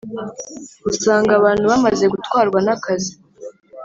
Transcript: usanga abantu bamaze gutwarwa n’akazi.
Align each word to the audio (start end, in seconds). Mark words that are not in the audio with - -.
usanga 0.89 1.31
abantu 1.39 1.65
bamaze 1.71 2.05
gutwarwa 2.13 2.59
n’akazi. 2.65 3.13